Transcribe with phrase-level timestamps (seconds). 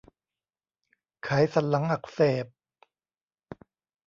[1.23, 2.45] ไขสันหลังอักเสบ